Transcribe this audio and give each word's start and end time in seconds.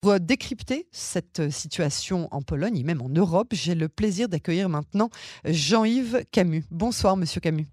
Pour 0.00 0.18
décrypter 0.18 0.88
cette 0.92 1.50
situation 1.50 2.26
en 2.30 2.40
Pologne 2.40 2.78
et 2.78 2.84
même 2.84 3.02
en 3.02 3.10
Europe, 3.10 3.48
j'ai 3.52 3.74
le 3.74 3.90
plaisir 3.90 4.30
d'accueillir 4.30 4.70
maintenant 4.70 5.10
Jean-Yves 5.44 6.24
Camus. 6.32 6.64
Bonsoir, 6.70 7.18
monsieur 7.18 7.42
Camus. 7.42 7.68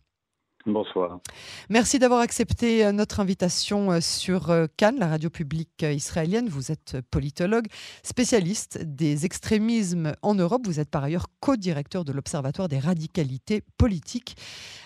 Bonsoir. 0.68 1.22
Merci 1.70 1.98
d'avoir 1.98 2.20
accepté 2.20 2.86
euh, 2.86 2.92
notre 2.92 3.22
invitation 3.22 3.94
euh, 3.94 4.02
sur 4.02 4.50
euh, 4.50 4.66
Cannes, 4.76 5.00
la 5.00 5.08
radio 5.08 5.30
publique 5.30 5.82
israélienne. 5.82 6.50
Vous 6.50 6.74
êtes 6.74 6.98
politologue, 7.10 7.68
spécialiste 8.04 8.84
des 8.84 9.26
extrémismes 9.26 10.12
en 10.22 10.36
Europe. 10.36 10.64
Vous 10.66 10.82
êtes 10.82 10.90
par 10.90 11.06
ailleurs 11.06 11.28
co-directeur 11.40 12.04
de 12.04 12.12
l'Observatoire 12.12 12.68
des 12.68 12.80
radicalités 12.80 13.64
politiques. 13.78 14.36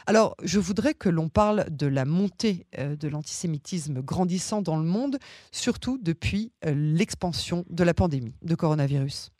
Alors, 0.05 0.35
je 0.43 0.59
voudrais 0.59 0.93
que 0.93 1.09
l'on 1.09 1.29
parle 1.29 1.65
de 1.71 1.87
la 1.87 2.05
montée 2.05 2.67
de 2.77 3.07
l'antisémitisme 3.07 4.01
grandissant 4.01 4.61
dans 4.61 4.77
le 4.77 4.85
monde, 4.85 5.17
surtout 5.51 5.97
depuis 5.99 6.51
l'expansion 6.63 7.65
de 7.69 7.83
la 7.83 7.93
pandémie 7.93 8.35
de 8.43 8.55
coronavirus. 8.55 9.31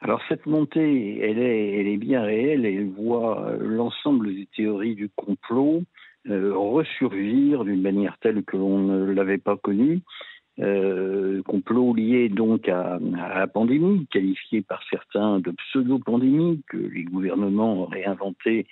Alors 0.00 0.20
cette 0.28 0.46
montée, 0.46 1.18
elle 1.20 1.38
est, 1.38 1.80
elle 1.80 1.88
est 1.88 1.96
bien 1.96 2.22
réelle 2.22 2.64
et 2.64 2.74
elle 2.74 2.90
voit 2.90 3.52
l'ensemble 3.58 4.34
des 4.34 4.48
théories 4.54 4.94
du 4.94 5.08
complot 5.08 5.82
euh, 6.28 6.52
ressurgir 6.54 7.64
d'une 7.64 7.80
manière 7.80 8.18
telle 8.20 8.42
que 8.42 8.56
l'on 8.56 8.80
ne 8.80 9.12
l'avait 9.12 9.38
pas 9.38 9.56
connue. 9.56 10.00
Euh, 10.58 11.40
complot 11.44 11.94
lié 11.94 12.28
donc 12.28 12.68
à, 12.68 12.98
à, 13.16 13.38
la 13.38 13.46
pandémie, 13.46 14.06
qualifié 14.10 14.60
par 14.60 14.82
certains 14.90 15.38
de 15.38 15.52
pseudo-pandémie, 15.52 16.62
que 16.68 16.76
les 16.76 17.04
gouvernements 17.04 17.82
auraient 17.82 18.04
inventé 18.04 18.60
euh, 18.60 18.64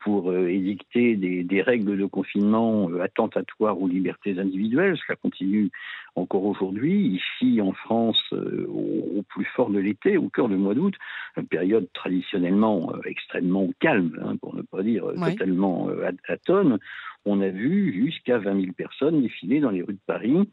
pour 0.00 0.30
euh, 0.30 0.48
édicter 0.48 1.16
des, 1.16 1.44
des, 1.44 1.62
règles 1.62 1.96
de 1.96 2.06
confinement 2.06 2.90
euh, 2.90 3.00
attentatoires 3.00 3.80
aux 3.80 3.88
libertés 3.88 4.38
individuelles. 4.38 4.98
Cela 5.06 5.16
continue 5.16 5.70
encore 6.14 6.44
aujourd'hui. 6.44 7.20
Ici, 7.40 7.60
en 7.60 7.72
France, 7.72 8.22
au, 8.32 9.18
au, 9.18 9.22
plus 9.28 9.46
fort 9.46 9.70
de 9.70 9.78
l'été, 9.78 10.16
au 10.18 10.28
cœur 10.28 10.48
du 10.48 10.56
mois 10.56 10.74
d'août, 10.74 10.94
une 11.36 11.46
période 11.46 11.88
traditionnellement 11.94 12.92
extrêmement 13.04 13.68
calme, 13.80 14.18
hein, 14.22 14.36
pour 14.36 14.54
ne 14.54 14.62
pas 14.62 14.82
dire 14.82 15.04
totalement 15.14 15.88
atone, 16.28 16.78
on 17.24 17.40
a 17.40 17.48
vu 17.48 17.92
jusqu'à 17.92 18.38
20 18.38 18.60
000 18.60 18.72
personnes 18.72 19.22
défiler 19.22 19.60
dans 19.60 19.70
les 19.70 19.82
rues 19.82 19.94
de 19.94 19.98
Paris 20.06 20.48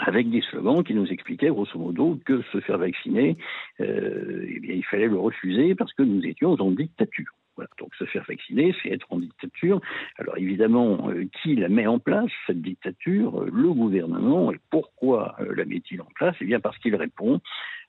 avec 0.00 0.30
des 0.30 0.40
slogans 0.42 0.82
qui 0.82 0.94
nous 0.94 1.06
expliquaient 1.06 1.50
grosso 1.50 1.78
modo 1.78 2.18
que 2.24 2.42
se 2.52 2.60
faire 2.60 2.78
vacciner, 2.78 3.36
euh, 3.80 4.46
eh 4.48 4.60
bien, 4.60 4.74
il 4.74 4.84
fallait 4.84 5.08
le 5.08 5.18
refuser 5.18 5.74
parce 5.74 5.92
que 5.92 6.02
nous 6.02 6.24
étions 6.24 6.52
en 6.52 6.70
dictature. 6.70 7.30
Donc 7.78 7.94
se 7.94 8.04
faire 8.04 8.24
vacciner, 8.26 8.74
c'est 8.82 8.90
être 8.90 9.06
en 9.10 9.18
dictature. 9.18 9.80
Alors 10.16 10.36
évidemment, 10.38 11.10
euh, 11.10 11.26
qui 11.42 11.56
la 11.56 11.68
met 11.68 11.86
en 11.86 11.98
place, 11.98 12.30
cette 12.46 12.62
dictature 12.62 13.44
Le 13.44 13.72
gouvernement. 13.72 14.52
Et 14.52 14.58
pourquoi 14.70 15.36
euh, 15.40 15.54
la 15.54 15.64
met-il 15.64 16.00
en 16.00 16.08
place? 16.14 16.36
Eh 16.40 16.44
bien 16.44 16.60
parce 16.60 16.78
qu'il 16.78 16.94
répond 16.96 17.40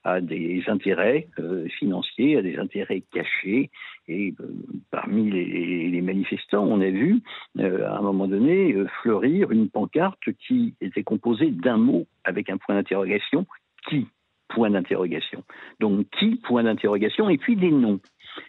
à 0.04 0.20
des 0.20 0.64
intérêts 0.66 1.28
euh, 1.38 1.68
financiers, 1.78 2.36
à 2.36 2.42
des 2.42 2.58
intérêts 2.58 3.02
cachés. 3.12 3.70
Et 4.08 4.34
euh, 4.40 4.46
parmi 4.90 5.30
les, 5.30 5.88
les, 5.88 6.00
manifestants, 6.00 6.64
on 6.64 6.80
a 6.80 6.90
vu 6.90 7.20
euh, 7.58 7.86
à 7.86 7.98
un 7.98 8.02
moment 8.02 8.26
donné 8.26 8.74
fleurir 9.02 9.50
une 9.52 9.68
pancarte 9.68 10.32
qui 10.46 10.74
était 10.80 11.04
composée 11.04 11.50
d'un 11.50 11.76
mot 11.76 12.06
avec 12.24 12.50
un 12.50 12.56
point 12.56 12.74
d'interrogation. 12.74 13.46
Qui? 13.88 14.08
Point 14.48 14.70
d'interrogation. 14.70 15.44
Donc 15.80 16.06
qui? 16.18 16.36
Point 16.36 16.64
d'interrogation. 16.64 17.28
Et 17.28 17.38
puis 17.38 17.56
des 17.56 17.70
noms. 17.70 18.00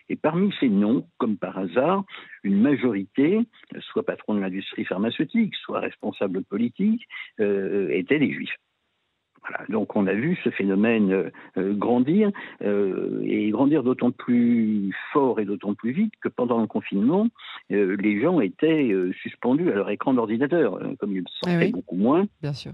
Et 0.10 0.16
parmi 0.16 0.54
ces 0.60 0.70
noms, 0.70 1.08
comme 1.18 1.38
par 1.38 1.58
hasard, 1.58 2.04
une 2.44 2.62
majorité, 2.62 3.40
soit 3.80 4.06
patron 4.06 4.36
de 4.36 4.40
l'industrie 4.40 4.86
pharmaceutique, 4.86 5.56
soit 5.56 5.80
responsable 5.80 6.44
politique, 6.44 7.08
euh, 7.40 7.90
étaient 7.90 8.20
des 8.20 8.32
juifs. 8.32 8.56
Voilà, 9.48 9.66
donc 9.68 9.96
on 9.96 10.08
a 10.08 10.14
vu 10.14 10.38
ce 10.44 10.50
phénomène 10.52 11.32
euh, 11.58 11.74
grandir 11.74 12.32
euh, 12.62 13.22
et 13.26 13.50
grandir 13.50 13.84
d'autant 13.84 14.12
plus 14.12 14.96
fort 15.12 15.40
et 15.40 15.46
d'autant 15.46 15.74
plus 15.74 15.92
vite 15.92 16.14
que 16.22 16.30
pendant 16.30 16.62
le 16.62 16.68
confinement, 16.68 17.28
euh, 17.72 17.98
les 18.00 18.22
gens 18.22 18.40
étaient 18.40 18.94
suspendus 19.22 19.70
à 19.70 19.76
leur 19.76 19.90
écran 19.90 20.14
d'ordinateur, 20.14 20.80
comme 21.00 21.16
ils 21.16 21.24
sortaient 21.44 21.66
oui, 21.66 21.72
beaucoup 21.72 21.98
moins. 21.98 22.26
Bien 22.42 22.54
sûr. 22.54 22.72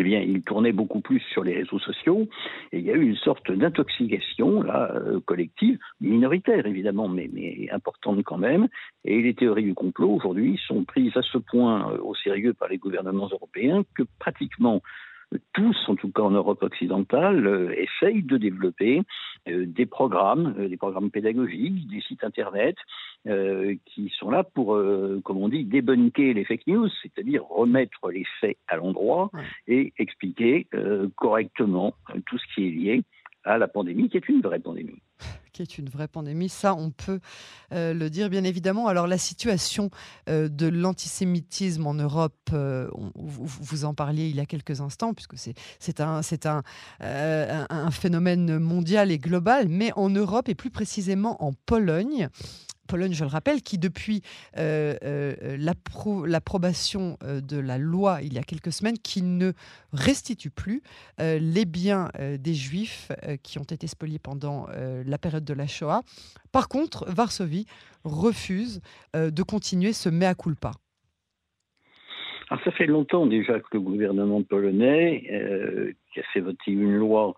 Eh 0.00 0.04
bien, 0.04 0.20
ils 0.20 0.42
tournaient 0.42 0.70
beaucoup 0.70 1.00
plus 1.00 1.18
sur 1.32 1.42
les 1.42 1.54
réseaux 1.54 1.80
sociaux 1.80 2.28
et 2.70 2.78
il 2.78 2.84
y 2.84 2.90
a 2.92 2.94
eu 2.94 3.02
une 3.02 3.16
sorte 3.16 3.50
d'intoxication 3.50 4.62
euh, 4.64 5.18
collective, 5.26 5.76
minoritaire 6.00 6.66
évidemment, 6.66 7.08
mais, 7.08 7.28
mais 7.32 7.68
importante 7.72 8.22
quand 8.22 8.38
même. 8.38 8.68
Et 9.04 9.20
les 9.20 9.34
théories 9.34 9.64
du 9.64 9.74
complot 9.74 10.10
aujourd'hui 10.14 10.56
sont 10.68 10.84
prises 10.84 11.16
à 11.16 11.22
ce 11.22 11.38
point 11.38 11.90
au 11.98 12.14
sérieux 12.14 12.54
par 12.54 12.68
les 12.68 12.78
gouvernements 12.78 13.26
européens 13.26 13.82
que 13.96 14.04
pratiquement 14.20 14.82
tous, 15.52 15.76
en 15.88 15.96
tout 15.96 16.10
cas 16.10 16.22
en 16.22 16.30
Europe 16.30 16.62
occidentale, 16.62 17.46
euh, 17.46 17.74
essayent 17.76 18.22
de 18.22 18.36
développer 18.36 19.02
euh, 19.48 19.66
des 19.66 19.86
programmes, 19.86 20.54
euh, 20.58 20.68
des 20.68 20.76
programmes 20.76 21.10
pédagogiques, 21.10 21.86
des 21.88 22.00
sites 22.00 22.24
internet 22.24 22.76
euh, 23.26 23.74
qui 23.86 24.12
sont 24.18 24.30
là 24.30 24.44
pour, 24.44 24.74
euh, 24.74 25.20
comme 25.24 25.38
on 25.38 25.48
dit, 25.48 25.64
débunker 25.64 26.34
les 26.34 26.44
fake 26.44 26.66
news, 26.66 26.88
c'est-à-dire 27.02 27.44
remettre 27.44 28.10
les 28.10 28.24
faits 28.40 28.56
à 28.68 28.76
l'endroit 28.76 29.30
et 29.66 29.92
expliquer 29.98 30.66
euh, 30.74 31.08
correctement 31.16 31.94
tout 32.26 32.38
ce 32.38 32.54
qui 32.54 32.66
est 32.66 32.70
lié 32.70 33.02
à 33.44 33.58
la 33.58 33.68
pandémie, 33.68 34.08
qui 34.08 34.16
est 34.16 34.28
une 34.28 34.40
vraie 34.40 34.60
pandémie 34.60 35.02
qui 35.52 35.62
est 35.62 35.78
une 35.78 35.88
vraie 35.88 36.08
pandémie. 36.08 36.48
Ça, 36.48 36.74
on 36.74 36.90
peut 36.90 37.20
euh, 37.72 37.94
le 37.94 38.10
dire, 38.10 38.30
bien 38.30 38.44
évidemment. 38.44 38.86
Alors, 38.88 39.06
la 39.06 39.18
situation 39.18 39.90
euh, 40.28 40.48
de 40.48 40.66
l'antisémitisme 40.66 41.86
en 41.86 41.94
Europe, 41.94 42.50
euh, 42.52 42.88
vous, 43.14 43.84
en 43.84 43.94
parliez 43.94 44.28
il 44.28 44.36
y 44.36 44.40
a 44.40 44.46
quelques 44.46 44.80
instants, 44.80 45.14
puisque 45.14 45.36
c'est 45.36 46.00
un, 46.00 46.20
un, 47.00 47.66
un 47.68 47.90
phénomène 47.90 48.58
mondial 48.58 49.10
et 49.10 49.18
global, 49.18 49.68
mais 49.68 49.92
en 49.96 50.10
Europe, 50.10 50.48
et 50.48 50.54
plus 50.54 50.70
précisément 50.70 51.42
en 51.42 51.52
Pologne, 51.52 52.28
Pologne, 52.88 53.12
je 53.12 53.22
le 53.22 53.30
rappelle, 53.30 53.62
qui 53.62 53.78
depuis 53.78 54.22
euh, 54.56 54.94
euh, 55.04 55.56
l'approbation 56.26 57.16
euh, 57.22 57.40
de 57.40 57.58
la 57.58 57.78
loi 57.78 58.20
il 58.22 58.32
y 58.32 58.38
a 58.38 58.42
quelques 58.42 58.72
semaines, 58.72 58.98
qui 58.98 59.22
ne 59.22 59.52
restitue 59.92 60.50
plus 60.50 60.82
les 61.18 61.64
biens 61.64 62.08
des 62.38 62.54
Juifs 62.54 63.12
qui 63.42 63.58
ont 63.58 63.64
été 63.64 63.86
spoliés 63.86 64.18
pendant 64.18 64.66
la 65.04 65.18
période 65.18 65.44
de 65.44 65.52
la 65.52 65.66
Shoah. 65.66 66.02
Par 66.52 66.68
contre, 66.68 67.04
Varsovie 67.08 67.66
refuse 68.04 68.80
de 69.14 69.42
continuer 69.42 69.92
ce 69.92 70.08
mea 70.08 70.34
culpa. 70.34 70.72
Alors, 72.48 72.62
ça 72.64 72.70
fait 72.72 72.86
longtemps 72.86 73.26
déjà 73.26 73.60
que 73.60 73.66
le 73.72 73.80
gouvernement 73.80 74.42
polonais, 74.42 75.94
qui 76.12 76.20
a 76.20 76.22
fait 76.32 76.40
voter 76.40 76.72
une 76.72 76.96
loi 76.96 77.34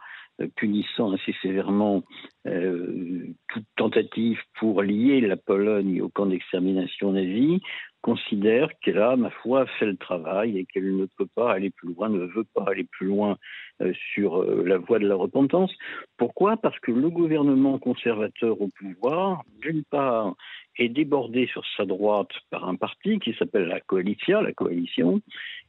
punissant 0.56 1.12
assez 1.12 1.34
sévèrement 1.43 2.03
euh, 2.47 3.27
toute 3.49 3.65
tentative 3.77 4.39
pour 4.59 4.83
lier 4.83 5.21
la 5.21 5.37
Pologne 5.37 6.01
au 6.01 6.09
camp 6.09 6.27
d'extermination 6.27 7.12
nazi, 7.12 7.61
considère 8.03 8.71
qu'elle 8.81 8.99
a, 8.99 9.17
ma 9.17 9.31
foi, 9.31 9.67
fait 9.79 9.87
le 9.87 9.97
travail 9.97 10.59
et 10.59 10.65
qu'elle 10.65 10.97
ne 10.97 11.06
peut 11.19 11.29
pas 11.34 11.53
aller 11.53 11.71
plus 11.71 11.93
loin, 11.93 12.09
ne 12.09 12.25
veut 12.25 12.47
pas 12.55 12.65
aller 12.69 12.84
plus 12.84 13.09
loin 13.09 13.37
euh, 13.83 13.93
sur 14.12 14.43
euh, 14.43 14.62
la 14.65 14.79
voie 14.79 14.99
de 14.99 15.06
la 15.06 15.17
repentance. 15.17 15.73
Pourquoi? 16.17 16.56
Parce 16.56 16.79
que 16.81 16.93
le 16.93 17.11
gouvernement 17.11 17.79
conservateur 17.79 18.61
au 18.61 18.69
pouvoir, 18.69 19.43
d'une 19.61 19.84
part, 19.84 20.34
est 20.81 20.89
débordé 20.89 21.47
sur 21.47 21.63
sa 21.77 21.85
droite 21.85 22.31
par 22.51 22.69
un 22.69 22.75
parti 22.75 23.19
qui 23.19 23.35
s'appelle 23.35 23.67
la 23.67 23.81
Coalition, 23.81 24.41
la 24.41 24.53
coalition, 24.53 25.21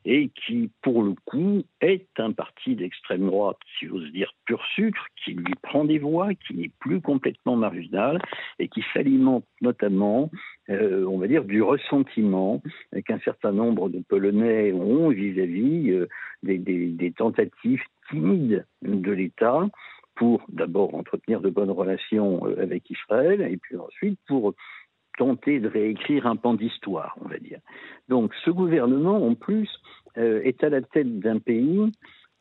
et 0.06 0.30
qui, 0.30 0.72
pour 0.82 1.04
le 1.04 1.14
coup, 1.26 1.64
est 1.82 2.08
un 2.18 2.32
parti 2.32 2.76
d'extrême 2.76 3.28
droite, 3.28 3.58
si 3.78 3.88
j'ose 3.88 4.12
dire, 4.12 4.34
pur 4.46 4.64
sucre, 4.74 5.06
qui 5.24 5.34
lui 5.34 5.54
prend 5.62 5.86
des 5.86 6.00
voix, 6.00 6.34
qui 6.34 6.56
n'est 6.56 6.72
plus 6.80 7.02
complètement 7.02 7.56
marginal 7.56 8.20
et 8.58 8.68
qui 8.68 8.84
s'alimente 8.94 9.46
notamment, 9.62 10.32
euh, 10.70 11.06
on 11.06 11.18
va 11.18 11.28
dire, 11.28 11.44
du 11.44 11.62
ressentiment 11.62 12.64
qu'un 13.06 13.20
certain 13.20 13.52
nombre 13.52 13.90
de 13.90 14.00
Polonais 14.00 14.72
ont 14.74 15.10
vis-à-vis 15.10 15.92
-vis, 15.92 15.92
euh, 15.92 16.08
des 16.42 17.14
tentatives 17.16 17.84
timides 18.10 18.66
de 18.82 19.12
l'État 19.12 19.68
pour 20.16 20.46
d'abord 20.50 20.94
entretenir 20.96 21.42
de 21.42 21.50
bonnes 21.50 21.72
relations 21.72 22.46
euh, 22.46 22.62
avec 22.62 22.90
Israël 22.90 23.42
et 23.42 23.58
puis 23.58 23.78
ensuite 23.78 24.20
pour 24.28 24.54
tenter 25.18 25.60
de 25.60 25.68
réécrire 25.68 26.28
un 26.28 26.36
pan 26.36 26.54
d'histoire, 26.54 27.18
on 27.24 27.28
va 27.28 27.38
dire. 27.38 27.60
Donc 28.10 28.34
ce 28.46 28.50
gouvernement, 28.50 29.26
en 29.26 29.36
plus, 29.36 29.70
euh, 30.18 30.42
est 30.44 30.64
à 30.64 30.70
la 30.70 30.82
tête 30.82 31.20
d'un 31.20 31.40
pays 31.40 31.92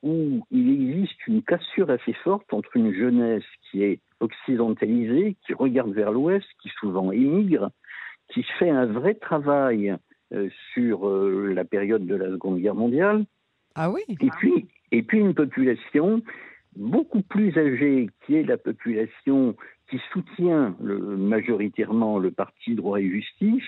où 0.02 0.46
il 0.50 0.72
existe 0.72 1.26
une 1.26 1.43
cassure 1.43 1.90
assez 1.90 2.14
forte 2.25 2.52
entre 2.52 2.76
une 2.76 2.93
jeunesse 2.93 3.44
qui 3.70 3.82
est 3.82 4.00
occidentalisée, 4.20 5.37
qui 5.46 5.55
regarde 5.55 5.93
vers 5.93 6.12
l'Ouest, 6.12 6.46
qui 6.62 6.70
souvent 6.81 7.12
émigre, 7.12 7.70
qui 8.28 8.43
fait 8.58 8.70
un 8.70 8.87
vrai 8.87 9.14
travail 9.14 9.94
euh, 10.32 10.49
sur 10.73 11.08
euh, 11.08 11.52
la 11.55 11.64
période 11.64 12.06
de 12.06 12.14
la 12.14 12.31
Seconde 12.31 12.61
Guerre 12.61 12.75
mondiale. 12.75 13.25
Ah 13.75 13.90
oui? 13.90 14.02
Et 14.08 14.31
puis, 14.38 14.69
et 14.93 15.02
puis 15.02 15.19
une 15.19 15.34
population 15.34 16.23
beaucoup 16.76 17.23
plus 17.23 17.56
âgée, 17.58 18.08
qui 18.25 18.37
est 18.37 18.43
la 18.43 18.56
population 18.56 19.56
qui 19.90 20.00
soutient 20.12 20.76
majoritairement 20.81 22.19
le 22.19 22.31
parti 22.31 22.76
droit 22.76 23.00
et 23.00 23.10
justice 23.10 23.64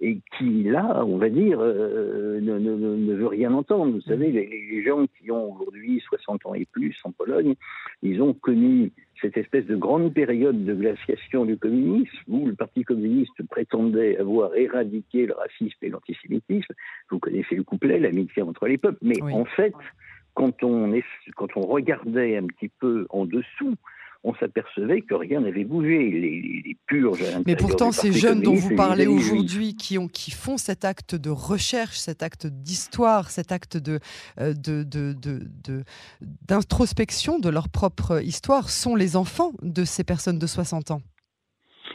et 0.00 0.20
qui, 0.36 0.64
là, 0.64 1.02
on 1.06 1.16
va 1.16 1.30
dire, 1.30 1.58
euh, 1.60 2.40
ne, 2.40 3.14
veut 3.14 3.26
rien 3.26 3.52
entendre. 3.54 3.92
Vous 3.92 4.02
savez, 4.02 4.30
les, 4.30 4.82
gens 4.82 5.06
qui 5.18 5.30
ont 5.30 5.54
aujourd'hui 5.54 6.00
60 6.00 6.46
ans 6.46 6.54
et 6.54 6.66
plus 6.66 6.94
en 7.04 7.12
Pologne, 7.12 7.54
ils 8.02 8.20
ont 8.20 8.34
connu 8.34 8.92
cette 9.20 9.36
espèce 9.36 9.64
de 9.66 9.76
grande 9.76 10.12
période 10.12 10.64
de 10.64 10.74
glaciation 10.74 11.44
du 11.46 11.56
communisme 11.56 12.18
où 12.28 12.46
le 12.46 12.54
Parti 12.54 12.82
communiste 12.82 13.42
prétendait 13.48 14.18
avoir 14.18 14.54
éradiqué 14.54 15.26
le 15.26 15.34
racisme 15.34 15.78
et 15.82 15.88
l'antisémitisme. 15.88 16.74
Vous 17.10 17.18
connaissez 17.18 17.54
le 17.54 17.62
couplet, 17.62 17.98
l'amitié 17.98 18.42
entre 18.42 18.66
les 18.66 18.76
peuples. 18.76 18.98
Mais 19.00 19.22
en 19.22 19.44
fait, 19.44 19.74
quand 20.34 20.62
on, 20.64 20.92
est, 20.92 21.04
quand 21.36 21.56
on 21.56 21.62
regardait 21.62 22.36
un 22.36 22.46
petit 22.46 22.70
peu 22.80 23.06
en 23.10 23.24
dessous, 23.24 23.76
on 24.24 24.34
s'apercevait 24.34 25.02
que 25.02 25.14
rien 25.14 25.40
n'avait 25.40 25.64
bougé. 25.64 26.10
Les, 26.10 26.76
purges. 26.86 27.22
Mais 27.46 27.56
pourtant, 27.56 27.92
ces 27.92 28.12
jeunes 28.12 28.40
dont 28.40 28.54
vous 28.54 28.74
parlez 28.74 29.06
aujourd'hui, 29.06 29.76
qui, 29.76 29.98
ont, 29.98 30.08
qui 30.08 30.30
font 30.30 30.56
cet 30.56 30.84
acte 30.84 31.14
de 31.14 31.30
recherche, 31.30 31.98
cet 31.98 32.22
acte 32.22 32.46
d'histoire, 32.46 33.30
cet 33.30 33.52
acte 33.52 33.76
de, 33.76 34.00
euh, 34.40 34.52
d'introspection 36.20 37.38
de, 37.38 37.44
de 37.44 37.48
leur 37.50 37.68
propre 37.68 38.22
histoire, 38.22 38.70
sont 38.70 38.94
les 38.94 39.16
enfants 39.16 39.52
de 39.62 39.84
ces 39.84 40.04
personnes 40.04 40.38
de 40.38 40.46
60 40.46 40.90
ans. 40.90 41.02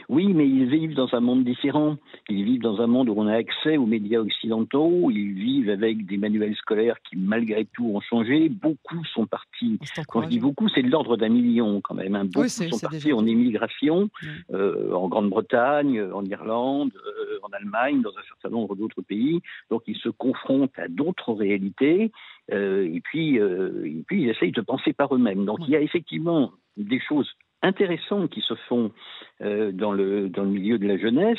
Oui, 0.08 0.32
mais 0.32 0.48
ils 0.48 0.66
vivent 0.66 0.94
dans 0.94 1.14
un 1.14 1.20
monde 1.20 1.44
différent. 1.44 1.96
Ils 2.30 2.44
vivent 2.44 2.62
dans 2.62 2.80
un 2.80 2.86
monde 2.86 3.10
où 3.10 3.14
on 3.16 3.26
a 3.26 3.34
accès 3.34 3.76
aux 3.76 3.84
médias 3.84 4.20
occidentaux. 4.20 5.10
Ils 5.10 5.34
vivent 5.34 5.68
avec 5.68 6.06
des 6.06 6.16
manuels 6.16 6.56
scolaires 6.56 6.96
qui, 7.02 7.16
malgré 7.16 7.66
tout, 7.66 7.86
ont 7.94 8.00
changé. 8.00 8.48
Beaucoup 8.48 9.04
sont 9.12 9.26
partis. 9.26 9.78
Quand 10.08 10.22
je 10.22 10.28
dis 10.28 10.40
beaucoup, 10.40 10.68
c'est 10.70 10.82
de 10.82 10.88
l'ordre 10.88 11.18
d'un 11.18 11.28
million 11.28 11.82
quand 11.82 11.94
même. 11.94 12.16
Hein. 12.16 12.24
Beaucoup 12.24 12.48
sont 12.48 12.78
partis 12.78 13.12
en 13.12 13.26
émigration, 13.26 14.08
euh, 14.52 14.92
en 14.94 15.08
Grande-Bretagne, 15.08 16.00
en 16.00 16.24
Irlande, 16.24 16.92
euh, 16.96 17.38
en 17.42 17.50
Allemagne, 17.50 18.00
dans 18.00 18.16
un 18.16 18.22
certain 18.28 18.48
nombre 18.48 18.76
d'autres 18.76 19.02
pays. 19.02 19.40
Donc 19.70 19.82
ils 19.86 19.98
se 19.98 20.08
confrontent 20.08 20.78
à 20.78 20.88
d'autres 20.88 21.34
réalités. 21.34 22.12
Euh, 22.50 22.88
et, 22.90 23.00
puis, 23.02 23.36
et 23.36 24.04
puis 24.06 24.22
ils 24.22 24.30
essayent 24.30 24.52
de 24.52 24.62
penser 24.62 24.94
par 24.94 25.14
eux-mêmes. 25.14 25.44
Donc 25.44 25.58
il 25.66 25.70
y 25.70 25.76
a 25.76 25.82
effectivement 25.82 26.52
des 26.78 27.00
choses 27.00 27.28
intéressantes 27.62 28.30
qui 28.30 28.40
se 28.40 28.54
font 28.68 28.92
euh, 29.40 29.72
dans, 29.72 29.92
le, 29.92 30.28
dans 30.28 30.42
le 30.42 30.50
milieu 30.50 30.78
de 30.78 30.86
la 30.86 30.96
jeunesse. 30.96 31.38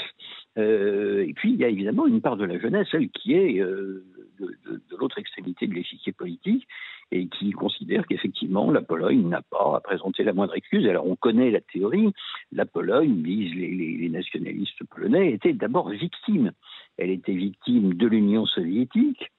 Euh, 0.58 1.26
et 1.28 1.34
puis, 1.34 1.52
il 1.54 1.60
y 1.60 1.64
a 1.64 1.70
évidemment 1.70 2.08
une 2.08 2.22
part 2.22 2.38
de 2.38 2.46
la 2.46 2.60
jeunesse, 2.60 2.88
celle 2.92 3.10
qui 3.10 3.34
est 3.34 3.60
euh, 3.60 4.04
de, 4.40 4.82
l'autre 4.98 5.18
extrémité 5.18 5.68
de 5.68 5.74
l'échiquier 5.74 6.12
politique 6.12 6.68
et 7.12 7.28
qui 7.28 7.52
considère 7.52 8.06
qu'effectivement, 8.06 8.70
la 8.70 8.82
Pologne 8.82 9.28
n'a 9.28 9.42
pas 9.42 9.76
à 9.76 9.80
présenter 9.80 10.24
la 10.24 10.34
moindre 10.34 10.56
excuse. 10.56 10.88
Alors, 10.88 11.08
on 11.08 11.16
connaît 11.16 11.52
la 11.52 11.62
théorie. 11.62 12.14
La 12.52 12.66
Pologne, 12.66 13.22
disent 13.22 13.56
les, 13.56 13.98
les 13.98 14.10
nationalistes 14.10 14.84
polonais, 14.90 15.32
était 15.32 15.54
d'abord 15.54 15.90
victime. 15.90 16.52
Elle 16.98 17.10
était 17.10 17.34
victime 17.34 17.94
de 17.94 18.08
l'Union 18.08 18.46
soviétique. 18.46 19.32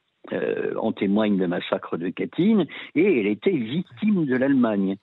en 0.77 0.93
témoigne 0.93 1.39
le 1.39 1.49
massacre 1.49 1.97
de 1.97 2.11
Katyn, 2.11 2.67
et 2.95 3.21
elle 3.21 3.27
était 3.27 3.57
victime 3.57 4.27
de 4.27 4.37
l'Allemagne 4.37 4.97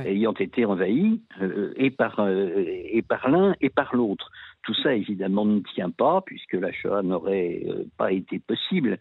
ayant 0.00 0.34
été 0.34 0.64
envahi 0.64 1.20
euh, 1.40 1.72
et 1.76 1.90
par, 1.90 2.20
euh, 2.20 2.64
et 2.66 3.02
par 3.02 3.28
l'un 3.28 3.54
et 3.60 3.70
par 3.70 3.94
l'autre. 3.94 4.30
Tout 4.62 4.74
ça, 4.74 4.94
évidemment, 4.94 5.44
ne 5.44 5.60
tient 5.60 5.90
pas, 5.90 6.22
puisque 6.24 6.54
la 6.54 6.72
Shoah 6.72 7.02
n'aurait 7.02 7.62
euh, 7.66 7.84
pas 7.98 8.12
été 8.12 8.38
possible 8.38 8.98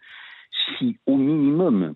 si, 0.78 0.98
au 1.06 1.16
minimum, 1.16 1.96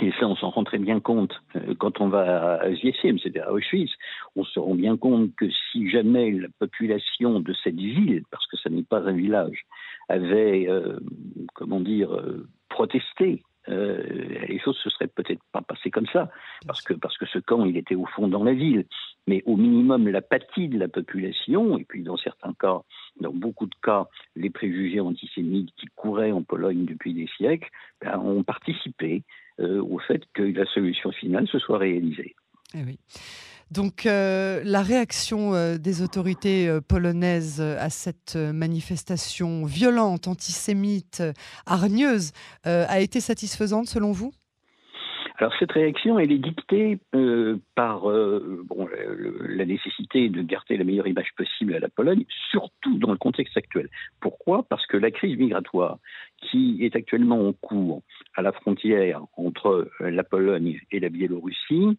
et 0.00 0.12
ça, 0.20 0.28
on 0.28 0.36
s'en 0.36 0.50
rend 0.50 0.62
très 0.62 0.78
bien 0.78 1.00
compte 1.00 1.42
quand 1.78 2.00
on 2.00 2.08
va 2.08 2.60
à 2.60 2.72
Ziesem, 2.72 3.18
c'est-à-dire 3.18 3.48
à 3.48 3.52
Auschwitz. 3.52 3.90
On 4.36 4.44
se 4.44 4.60
rend 4.60 4.76
bien 4.76 4.96
compte 4.96 5.34
que 5.34 5.46
si 5.50 5.90
jamais 5.90 6.30
la 6.30 6.46
population 6.60 7.40
de 7.40 7.52
cette 7.64 7.74
ville, 7.74 8.22
parce 8.30 8.46
que 8.46 8.56
ce 8.56 8.68
n'est 8.68 8.84
pas 8.84 9.00
un 9.00 9.12
village, 9.12 9.66
avait, 10.08 10.68
comment 11.54 11.80
dire, 11.80 12.10
protesté 12.68 13.42
euh, 13.68 14.02
les 14.48 14.58
choses 14.58 14.76
se 14.78 14.90
seraient 14.90 15.08
peut-être 15.08 15.42
pas 15.52 15.62
passées 15.62 15.90
comme 15.90 16.06
ça, 16.12 16.30
parce 16.66 16.82
que, 16.82 16.94
parce 16.94 17.16
que 17.18 17.26
ce 17.26 17.38
camp, 17.38 17.64
il 17.64 17.76
était 17.76 17.94
au 17.94 18.06
fond 18.06 18.28
dans 18.28 18.44
la 18.44 18.54
ville. 18.54 18.86
Mais 19.26 19.42
au 19.44 19.56
minimum, 19.56 20.08
l'apathie 20.08 20.68
de 20.68 20.78
la 20.78 20.88
population, 20.88 21.78
et 21.78 21.84
puis 21.84 22.02
dans 22.02 22.16
certains 22.16 22.54
cas, 22.54 22.80
dans 23.20 23.32
beaucoup 23.32 23.66
de 23.66 23.74
cas, 23.82 24.06
les 24.36 24.50
préjugés 24.50 25.00
antisémites 25.00 25.70
qui 25.76 25.86
couraient 25.96 26.32
en 26.32 26.42
Pologne 26.42 26.86
depuis 26.86 27.12
des 27.12 27.28
siècles, 27.36 27.68
ben, 28.00 28.18
ont 28.18 28.42
participé 28.42 29.22
euh, 29.60 29.82
au 29.82 29.98
fait 29.98 30.22
que 30.32 30.42
la 30.42 30.64
solution 30.66 31.12
finale 31.12 31.46
se 31.48 31.58
soit 31.58 31.78
réalisée. 31.78 32.34
Eh 32.74 32.84
oui. 32.84 32.98
Donc 33.70 34.06
euh, 34.06 34.62
la 34.64 34.82
réaction 34.82 35.54
euh, 35.54 35.76
des 35.76 36.02
autorités 36.02 36.68
euh, 36.68 36.80
polonaises 36.80 37.60
à 37.60 37.90
cette 37.90 38.36
manifestation 38.36 39.66
violente, 39.66 40.26
antisémite, 40.26 41.22
hargneuse, 41.66 42.32
a 42.64 43.00
été 43.00 43.20
satisfaisante 43.20 43.86
selon 43.86 44.12
vous? 44.12 44.32
Alors 45.38 45.52
cette 45.58 45.70
réaction, 45.72 46.18
elle 46.18 46.32
est 46.32 46.38
dictée 46.38 46.98
par 47.74 48.08
la 48.08 49.64
nécessité 49.64 50.28
de 50.28 50.42
garder 50.42 50.76
la 50.76 50.84
meilleure 50.84 51.06
image 51.06 51.30
possible 51.36 51.74
à 51.74 51.78
la 51.78 51.88
Pologne, 51.88 52.24
surtout 52.50 52.98
dans 52.98 53.12
le 53.12 53.18
contexte 53.18 53.56
actuel. 53.56 53.88
Pourquoi? 54.20 54.64
Parce 54.64 54.84
que 54.86 54.96
la 54.96 55.12
crise 55.12 55.38
migratoire 55.38 55.98
qui 56.50 56.78
est 56.84 56.96
actuellement 56.96 57.46
en 57.46 57.52
cours 57.52 58.02
à 58.34 58.42
la 58.42 58.52
frontière 58.52 59.22
entre 59.36 59.88
la 60.00 60.24
Pologne 60.24 60.80
et 60.90 60.98
la 60.98 61.08
Biélorussie 61.08 61.98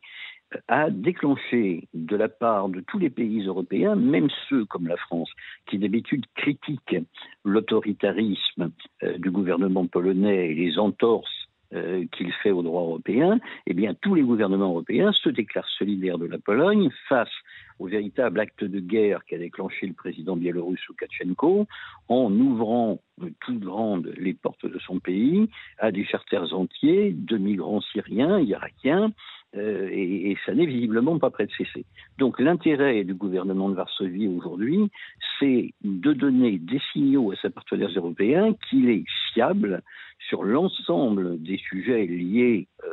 a 0.68 0.90
déclenché 0.90 1.88
de 1.94 2.16
la 2.16 2.30
part 2.30 2.70
de 2.70 2.82
tous 2.82 3.00
les 3.00 3.10
pays 3.10 3.46
européens, 3.46 3.96
même 3.96 4.30
ceux 4.48 4.66
comme 4.66 4.88
la 4.88 4.98
France, 4.98 5.30
qui 5.68 5.78
d'habitude 5.78 6.26
critiquent 6.36 6.98
l'autoritarisme 7.44 8.72
euh, 9.04 9.18
du 9.18 9.32
gouvernement 9.32 9.86
polonais 9.86 10.50
et 10.50 10.54
les 10.56 10.80
entorses 10.80 11.50
euh, 11.72 12.04
qu'il 12.12 12.32
fait 12.34 12.50
au 12.50 12.64
droit 12.64 12.82
européen, 12.82 13.40
eh 13.68 13.76
bien 13.76 13.94
tous 13.94 14.16
les 14.16 14.24
gouvernements 14.24 14.70
européens 14.70 15.12
se 15.12 15.30
déclarent 15.30 15.70
solidaires 15.78 16.18
de 16.18 16.26
la 16.26 16.40
Pologne 16.40 16.90
face 17.08 17.30
au 17.78 17.86
véritable 17.86 18.40
acte 18.40 18.64
de 18.64 18.80
guerre 18.80 19.24
qu'a 19.26 19.38
déclenché 19.38 19.86
le 19.86 19.94
président 19.94 20.36
biélorusse 20.36 20.84
Loukachenko 20.88 21.68
en 22.08 22.34
ouvrant 22.34 23.00
toutes 23.42 23.60
grandes 23.60 24.12
les 24.18 24.34
portes 24.34 24.66
de 24.66 24.80
son 24.80 25.00
pays 25.00 25.48
à 25.78 25.92
des 25.92 26.06
charters 26.06 26.56
entiers 26.56 27.12
de 27.12 27.38
migrants 27.38 27.82
syriens, 27.82 28.40
irakiens, 28.40 29.12
euh, 29.56 29.90
et, 29.92 30.38
ça 30.46 30.54
n'est 30.54 30.66
visiblement 30.66 31.18
pas 31.18 31.32
prêt 31.32 31.48
de 31.48 31.52
cesser. 31.52 31.86
Donc 32.18 32.40
l'intérêt 32.40 33.04
du 33.04 33.16
gouvernement 33.16 33.70
de 33.70 33.76
Varsovie 33.76 34.28
aujourd'hui, 34.28 34.92
c'est 35.40 35.74
de 35.84 36.14
donner 36.14 36.60
des 36.60 36.80
signaux 36.94 37.32
à 37.32 37.36
ses 37.36 37.50
partenaires 37.50 37.90
européens 37.96 38.54
qu'il 38.70 38.90
est 38.90 39.06
fiable 39.34 39.82
sur 40.28 40.44
l'ensemble 40.44 41.42
des 41.42 41.58
sujets 41.58 42.06
liés, 42.06 42.68
euh, 42.84 42.90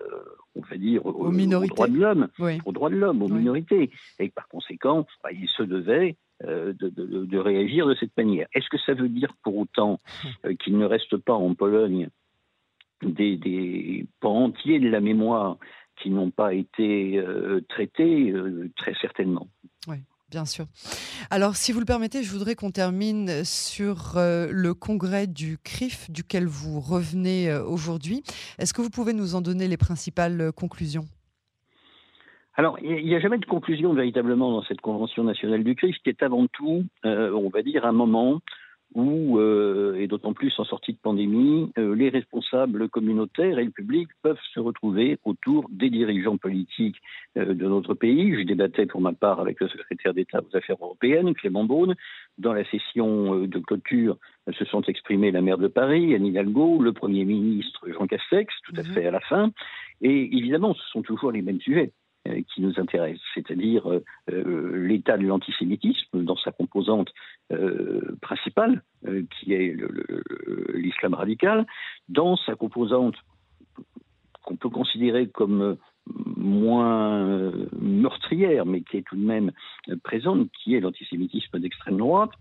on 0.55 0.62
va 0.62 0.76
dire, 0.79 1.05
aux, 1.05 1.31
droits 1.31 1.88
de 1.88 1.99
l'homme, 1.99 2.29
aux 2.64 2.73
droits 2.73 2.91
de 2.91 2.97
l'homme, 2.97 3.22
aux 3.22 3.29
minorités, 3.29 3.91
et 4.19 4.31
par 4.31 4.48
conséquent, 4.48 5.06
bah, 5.22 5.31
il 5.32 5.48
se 5.48 5.63
devait 5.63 6.17
euh, 6.44 6.72
de, 6.79 7.39
réagir 7.39 7.86
de 7.86 7.94
cette 7.96 8.17
manière. 8.17 8.46
Est-ce 8.55 8.69
que 8.70 8.79
ça 8.79 8.94
veut 8.94 9.10
dire 9.10 9.34
pour 9.43 9.58
autant 9.58 10.01
qu'il 10.60 10.79
ne 10.79 10.86
reste 10.86 11.19
pas 11.19 11.34
en 11.34 11.55
Pologne 11.55 12.08
des, 13.03 13.36
des 13.36 14.06
pans 14.20 14.44
entiers 14.44 14.81
de 14.81 14.89
la 14.89 15.01
mémoire 15.01 15.58
qui 15.96 16.10
n'ont 16.10 16.31
pas 16.31 16.55
été 16.55 17.19
euh, 17.19 17.65
traités, 17.69 18.31
euh, 18.31 18.70
très 18.76 18.94
certainement. 19.00 19.48
Oui. 19.88 19.96
Bien 20.29 20.44
sûr. 20.44 20.67
Alors, 21.31 21.55
si 21.55 21.70
vous 21.70 21.79
le 21.79 21.86
permettez, 21.86 22.24
je 22.24 22.32
voudrais 22.32 22.56
qu'on 22.56 22.72
termine 22.72 23.44
sur 23.44 24.17
euh, 24.17 24.48
le 24.50 24.74
congrès 24.74 25.29
du 25.29 25.56
CRIF 25.56 26.10
duquel 26.10 26.46
vous 26.46 26.81
revenez 26.81 27.55
aujourd'hui. 27.55 28.24
Est-ce 28.58 28.74
que 28.74 28.82
vous 28.82 28.91
pouvez 28.91 29.12
nous 29.12 29.36
en 29.36 29.41
donner 29.41 29.69
les 29.69 29.76
principales 29.76 30.50
conclusions? 30.50 31.05
Alors, 32.56 32.76
il 32.82 33.06
n'y 33.06 33.15
a 33.15 33.20
jamais 33.20 33.38
de 33.38 33.46
conclusion 33.46 33.93
véritablement 33.94 34.50
dans 34.50 34.65
cette 34.65 34.81
Convention 34.81 35.22
nationale 35.22 35.62
du 35.62 35.76
CRIF, 35.76 35.96
qui 36.03 36.10
est 36.10 36.22
avant 36.24 36.48
tout, 36.48 36.84
on 37.05 37.48
va 37.48 37.62
dire, 37.62 37.84
un 37.84 37.93
moment 37.93 38.41
où, 38.94 39.38
euh, 39.38 39.96
et 39.98 40.06
d'autant 40.06 40.32
plus 40.32 40.52
en 40.58 40.64
sortie 40.64 40.93
de 40.93 40.98
pandémie, 40.98 41.72
euh, 41.78 41.94
les 41.94 42.08
responsables 42.08 42.88
communautaires 42.88 43.58
et 43.58 43.64
le 43.64 43.70
public 43.70 44.08
peuvent 44.22 44.38
se 44.55 44.60
retrouver 44.60 45.19
autour 45.24 45.69
des 45.70 45.90
dirigeants 45.90 46.38
politiques 46.38 46.96
euh, 47.36 47.55
de 47.55 47.66
notre 47.66 47.94
pays. 47.94 48.34
Je 48.34 48.43
débattais 48.43 48.86
pour 48.86 49.00
ma 49.00 49.12
part 49.12 49.40
avec 49.40 49.60
le 49.60 49.69
secrétaire 49.69 50.14
d'État 50.14 50.40
aux 50.40 50.56
Affaires 50.56 50.76
européennes, 50.81 51.34
Clément 51.34 51.64
Beaune. 51.64 51.94
Dans 52.38 52.52
la 52.52 52.64
session 52.70 53.46
de 53.46 53.58
clôture, 53.58 54.19
se 54.52 54.64
sont 54.66 54.82
exprimés 54.82 55.31
la 55.31 55.40
maire 55.40 55.58
de 55.58 55.69
Paris, 55.69 56.14
Anne 56.14 56.26
Hidalgo, 56.26 56.81
le 56.82 56.93
Premier 56.93 57.24
ministre 57.24 57.88
Jean 57.90 58.06
Castex, 58.06 58.55
tout 58.64 58.74
à 58.76 58.82
mhm. 58.82 58.94
fait 58.94 59.06
à 59.06 59.10
la 59.10 59.20
fin. 59.20 59.50
Et 60.00 60.36
évidemment, 60.36 60.74
ce 60.74 60.88
sont 60.90 61.02
toujours 61.02 61.32
les 61.32 61.43
mêmes 61.43 61.60
sujets. 61.60 61.93
Euh, 62.27 62.43
qui 62.55 62.61
nous 62.61 62.79
intéresse, 62.79 63.19
c'est-à-dire 63.35 63.91
euh, 63.91 64.05
euh, 64.31 64.87
l'état 64.87 65.19
de 65.19 65.27
l'antisémitisme 65.27 66.25
dans 66.25 66.37
sa 66.37 66.53
composante 66.53 67.13
principale, 68.21 68.83
qui 69.31 69.53
est 69.53 69.77
l'islam 70.75 71.15
radical, 71.15 71.65
dans 72.09 72.37
sa 72.37 72.56
composante 72.56 73.15
qu'on 74.43 74.56
peut 74.56 74.69
considérer 74.69 75.29
comme 75.29 75.77
moins 76.37 77.53
meurtrière, 77.81 78.67
mais 78.67 78.81
qui 78.83 78.97
est 78.97 79.03
tout 79.03 79.17
de 79.17 79.25
même 79.25 79.53
présente, 80.03 80.49
qui 80.53 80.75
est 80.75 80.81
l'antisémitisme 80.81 81.61
d'extrême 81.61 81.99
droite. 81.99 82.33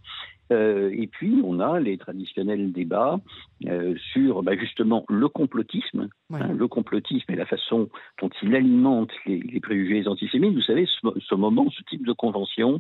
Euh, 0.52 0.92
et 0.94 1.08
puis, 1.08 1.42
on 1.44 1.60
a 1.60 1.80
les 1.80 1.98
traditionnels 1.98 2.72
débats 2.72 3.20
euh, 3.68 3.96
sur 4.14 4.44
bah, 4.44 4.56
justement 4.56 5.06
le 5.10 5.28
complotisme, 5.28 6.10
hein, 6.34 6.54
le 6.54 6.68
complotisme 6.68 7.32
et 7.32 7.36
la 7.36 7.46
façon 7.46 7.90
dont 8.22 8.30
il 8.44 8.56
alimente 8.56 9.12
les, 9.26 9.60
préjugés 9.60 10.08
antisémites. 10.08 10.54
Vous 10.54 10.62
savez, 10.62 10.86
ce, 10.86 11.36
moment, 11.36 11.70
ce 11.72 11.82
type 11.84 12.06
de 12.06 12.14
convention, 12.14 12.80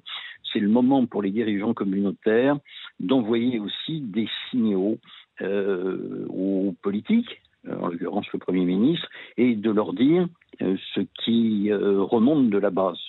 c'est 0.51 0.59
le 0.59 0.69
moment 0.69 1.05
pour 1.05 1.21
les 1.21 1.31
dirigeants 1.31 1.73
communautaires 1.73 2.57
d'envoyer 2.99 3.59
aussi 3.59 4.01
des 4.01 4.27
signaux 4.49 4.97
euh, 5.41 6.25
aux 6.29 6.75
politiques, 6.83 7.41
en 7.67 7.87
l'occurrence 7.87 8.27
le 8.31 8.39
Premier 8.39 8.63
ministre, 8.63 9.07
et 9.37 9.55
de 9.55 9.71
leur 9.71 9.93
dire 9.93 10.27
ce 10.59 11.01
qui 11.23 11.73
remonte 11.73 12.49
de 12.49 12.57
la 12.59 12.69
base, 12.69 12.99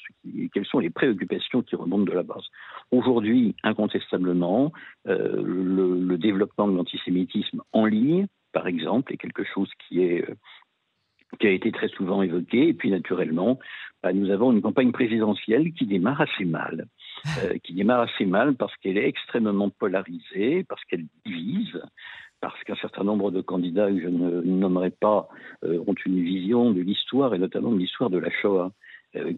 quelles 0.53 0.67
sont 0.67 0.79
les 0.79 0.91
préoccupations 0.91 1.63
qui 1.63 1.77
remontent 1.77 2.05
de 2.05 2.13
la 2.13 2.23
base. 2.23 2.45
Aujourd'hui, 2.91 3.55
incontestablement, 3.63 4.73
euh, 5.07 5.43
le, 5.43 6.19
développement 6.19 6.67
de 6.69 6.77
l'antisémitisme 6.77 7.63
en 7.73 7.85
ligne, 7.85 8.27
par 8.53 8.67
exemple, 8.67 9.13
est 9.13 9.19
quelque 9.19 9.45
chose 9.45 9.71
qui 9.87 10.01
qui 11.41 11.47
a 11.47 11.51
été 11.51 11.73
très 11.73 11.89
souvent 11.89 12.23
évoqué. 12.23 12.69
Et 12.69 12.75
puis, 12.75 12.91
naturellement, 12.91 13.59
bah, 14.03 14.13
nous 14.13 14.31
avons 14.31 14.53
une 14.53 14.63
campagne 14.63 14.93
présidentielle 14.93 15.73
qui 15.73 15.85
démarre 15.87 16.21
assez 16.21 16.45
mal. 16.45 16.87
qui 17.65 17.75
démarre 17.75 18.03
assez 18.03 18.25
mal 18.25 18.55
parce 18.55 18.75
qu'elle 18.77 18.97
est 18.99 19.09
extrêmement 19.09 19.69
polarisée, 19.71 20.65
parce 20.69 20.83
qu'elle 20.85 21.07
divise, 21.25 21.81
parce 22.41 22.63
qu'un 22.65 22.77
certain 22.77 23.05
nombre 23.05 23.31
de 23.31 23.41
candidats 23.41 23.89
que 23.89 24.01
je 24.01 24.09
ne 24.09 24.43
nommerai 24.43 24.91
pas 24.91 25.29
euh, 25.65 25.83
ont 25.87 25.95
une 26.05 26.23
vision 26.23 26.71
de 26.71 26.81
l'histoire 26.81 27.35
et 27.35 27.39
notamment 27.39 27.73
de 27.73 27.79
l'histoire 27.79 28.11
de 28.11 28.19
la 28.19 28.31
Shoah 28.31 28.67
euh, 28.67 28.71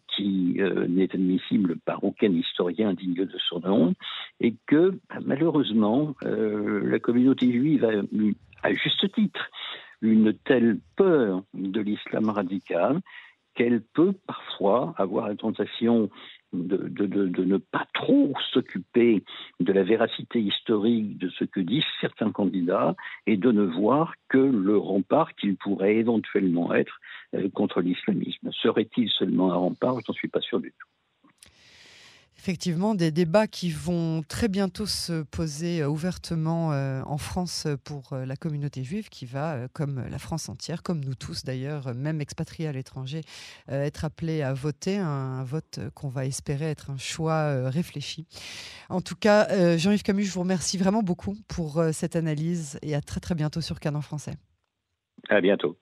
qui 0.09 0.57
euh, 0.61 0.87
n'est 0.89 1.15
admissible 1.15 1.77
par 1.85 2.03
aucun 2.05 2.31
historien 2.33 2.95
digne 2.95 3.27
de 3.27 3.39
son 3.49 3.61
nom, 3.61 3.95
et 4.41 4.55
que 4.67 4.99
malheureusement 5.25 6.15
la 6.23 6.99
communauté 6.99 7.51
juive 7.53 7.85
a 7.85 8.03
à 8.63 8.73
juste 8.73 9.13
titre, 9.13 9.51
une 10.03 10.33
telle 10.33 10.79
peur 10.97 11.43
de 11.55 11.81
l'islam 11.81 12.31
radical 12.31 13.01
qu'elle 13.55 13.81
peut 13.81 14.15
parfois 14.27 14.95
avoir 14.97 15.29
la 15.29 15.35
tentation 15.35 16.11
de, 16.53 17.45
ne 17.45 17.57
pas 17.59 17.87
trop 17.95 18.33
s'occuper 18.53 19.23
de 19.61 19.73
la 19.73 19.83
véracité 19.83 20.41
historique 20.41 21.19
de 21.19 21.29
ce 21.31 21.45
que 21.45 21.61
disent 21.61 21.85
certains 22.01 22.33
candidats 22.33 22.95
et 23.27 23.37
de 23.37 23.53
ne 23.53 23.65
voir 23.65 24.15
que 24.29 24.39
le 24.39 24.77
rempart 24.77 25.35
qu'il 25.35 25.57
pourrait 25.57 25.97
éventuellement 25.97 26.75
être 26.75 27.01
euh, 27.35 27.49
contre 27.51 27.81
l'islamisme. 27.81 28.51
Serait-il 28.53 29.11
seulement 29.11 29.53
un 29.53 29.57
rempart? 29.57 30.01
Je 30.01 30.05
n'en 30.09 30.15
suis 30.15 30.29
pas 30.29 30.41
sûr 30.41 30.61
du 30.61 30.71
tout. 30.71 30.98
Effectivement, 32.39 32.95
des 32.95 33.11
débats 33.11 33.49
qui 33.49 33.71
vont 33.71 34.23
très 34.23 34.47
bientôt 34.47 34.87
se 34.87 35.23
poser 35.25 35.83
euh, 35.83 35.89
ouvertement 35.89 36.73
euh, 36.73 37.03
en 37.05 37.19
France 37.19 37.67
pour 37.83 38.13
euh, 38.13 38.25
la 38.25 38.37
communauté 38.37 38.85
juive 38.85 39.09
qui 39.09 39.27
va, 39.27 39.67
comme 39.73 40.05
la 40.09 40.19
France 40.19 40.49
entière, 40.49 40.85
comme 40.85 41.05
nous 41.05 41.17
tous 41.17 41.45
d'ailleurs, 41.45 41.95
même 41.95 42.21
expatriés 42.21 42.69
à 42.69 42.73
l'étranger, 42.73 43.23
être 43.69 44.05
appelés 44.05 44.43
à 44.43 44.55
voter, 44.55 44.99
un, 44.99 45.43
vote 45.43 45.81
qu'on 45.95 46.09
va 46.09 46.27
espérer 46.27 46.67
être 46.67 46.91
un 46.91 46.97
choix 46.97 47.69
réfléchi. 47.69 48.27
En 48.89 49.01
tout 49.01 49.17
cas, 49.17 49.77
Jean-Yves 49.77 50.03
Camus, 50.03 50.25
je 50.25 50.33
vous 50.33 50.41
remercie 50.41 50.79
vraiment 50.79 51.03
beaucoup 51.03 51.37
pour 51.49 51.83
cette 51.93 52.17
analyse 52.17 52.79
et 52.83 52.95
à 52.95 53.01
très 53.01 53.21
très 53.21 53.35
bientôt 53.35 53.61
sur 53.61 53.81
Canon 53.81 54.01
français. 54.01 54.35
À 55.29 55.41
bientôt. 55.41 55.77